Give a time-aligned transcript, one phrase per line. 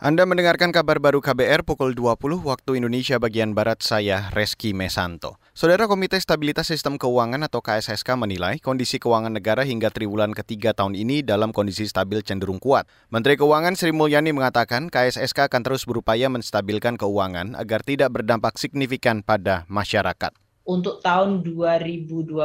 [0.00, 5.36] Anda mendengarkan kabar baru KBR pukul 20 waktu Indonesia bagian Barat saya Reski Mesanto.
[5.52, 10.96] Saudara Komite Stabilitas Sistem Keuangan atau KSSK menilai kondisi keuangan negara hingga triwulan ketiga tahun
[10.96, 12.88] ini dalam kondisi stabil cenderung kuat.
[13.12, 19.20] Menteri Keuangan Sri Mulyani mengatakan KSSK akan terus berupaya menstabilkan keuangan agar tidak berdampak signifikan
[19.20, 20.32] pada masyarakat.
[20.64, 22.40] Untuk tahun 2022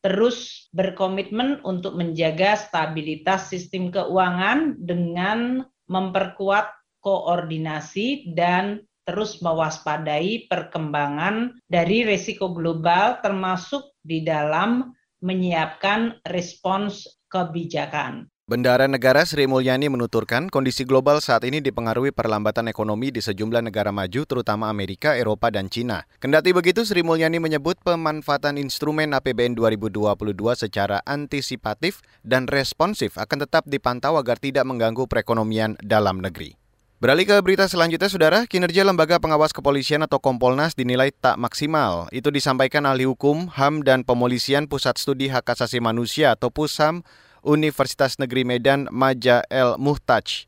[0.00, 6.70] terus berkomitmen untuk menjaga stabilitas sistem keuangan dengan memperkuat
[7.02, 14.92] koordinasi dan terus mewaspadai perkembangan dari risiko global termasuk di dalam
[15.24, 18.28] menyiapkan respons kebijakan.
[18.48, 23.92] Bendara Negara Sri Mulyani menuturkan kondisi global saat ini dipengaruhi perlambatan ekonomi di sejumlah negara
[23.92, 26.08] maju terutama Amerika, Eropa, dan Cina.
[26.16, 33.68] Kendati begitu, Sri Mulyani menyebut pemanfaatan instrumen APBN 2022 secara antisipatif dan responsif akan tetap
[33.68, 36.56] dipantau agar tidak mengganggu perekonomian dalam negeri.
[37.04, 42.08] Beralih ke berita selanjutnya, Saudara, kinerja Lembaga Pengawas Kepolisian atau Kompolnas dinilai tak maksimal.
[42.16, 47.04] Itu disampaikan ahli hukum, HAM, dan Pemolisian Pusat Studi Hak Asasi Manusia atau PUSHAM
[47.46, 50.46] Universitas Negeri Medan Maja El Muhtaj.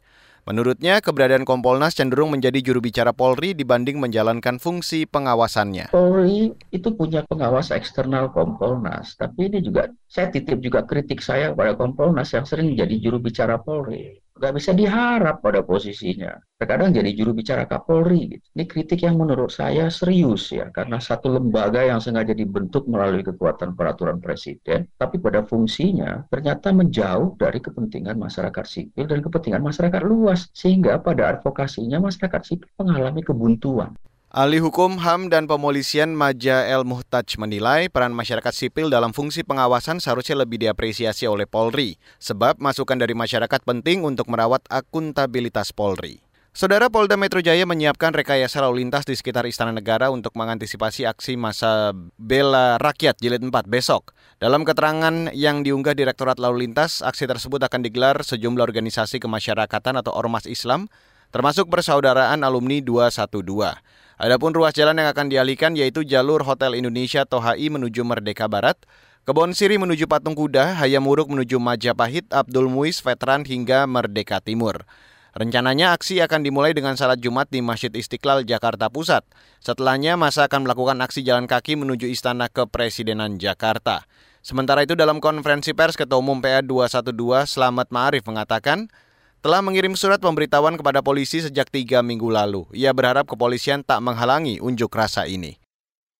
[0.48, 5.92] Menurutnya, keberadaan Kompolnas cenderung menjadi juru bicara Polri dibanding menjalankan fungsi pengawasannya.
[5.92, 11.76] Polri itu punya pengawas eksternal Kompolnas, tapi ini juga saya titip juga kritik saya pada
[11.78, 16.32] Kompolnas yang sering jadi juru bicara Polri nggak bisa diharap pada posisinya.
[16.56, 18.36] Terkadang jadi juru bicara Kapolri.
[18.36, 18.46] Gitu.
[18.56, 23.76] Ini kritik yang menurut saya serius ya, karena satu lembaga yang sengaja dibentuk melalui kekuatan
[23.76, 30.48] peraturan presiden, tapi pada fungsinya ternyata menjauh dari kepentingan masyarakat sipil dan kepentingan masyarakat luas,
[30.56, 33.92] sehingga pada advokasinya masyarakat sipil mengalami kebuntuan.
[34.30, 39.98] Ahli Hukum HAM dan Pemolisian Maja El Muhtaj menilai peran masyarakat sipil dalam fungsi pengawasan
[39.98, 46.22] seharusnya lebih diapresiasi oleh Polri, sebab masukan dari masyarakat penting untuk merawat akuntabilitas Polri.
[46.54, 51.34] Saudara Polda Metro Jaya menyiapkan rekayasa lalu lintas di sekitar Istana Negara untuk mengantisipasi aksi
[51.34, 54.14] masa bela rakyat jilid 4 besok.
[54.38, 60.14] Dalam keterangan yang diunggah Direktorat Lalu Lintas, aksi tersebut akan digelar sejumlah organisasi kemasyarakatan atau
[60.14, 60.86] ormas Islam,
[61.34, 63.89] termasuk persaudaraan alumni 212.
[64.20, 68.76] Adapun ruas jalan yang akan dialihkan yaitu jalur Hotel Indonesia Tohai menuju Merdeka Barat,
[69.24, 74.84] Kebon Siri menuju Patung Kuda, Hayamuruk menuju Majapahit, Abdul Muiz Veteran hingga Merdeka Timur.
[75.32, 79.24] Rencananya aksi akan dimulai dengan salat Jumat di Masjid Istiqlal, Jakarta Pusat.
[79.64, 84.04] Setelahnya masa akan melakukan aksi jalan kaki menuju Istana Kepresidenan Jakarta.
[84.44, 87.08] Sementara itu dalam konferensi pers Ketua Umum PA 212
[87.48, 88.92] Slamet Ma'arif mengatakan,
[89.40, 92.68] telah mengirim surat pemberitahuan kepada polisi sejak tiga minggu lalu.
[92.76, 95.56] Ia berharap kepolisian tak menghalangi unjuk rasa ini.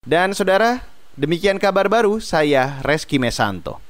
[0.01, 0.81] Dan saudara,
[1.21, 3.90] demikian kabar baru saya Reski Mesanto.